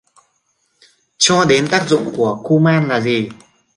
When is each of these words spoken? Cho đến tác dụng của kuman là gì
Cho 1.17 1.45
đến 1.45 1.67
tác 1.71 1.87
dụng 1.87 2.13
của 2.17 2.39
kuman 2.43 2.87
là 2.87 2.99
gì 2.99 3.29